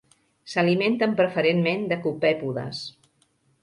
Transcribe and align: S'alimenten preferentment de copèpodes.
S'alimenten 0.53 1.13
preferentment 1.21 1.87
de 1.95 2.01
copèpodes. 2.09 2.85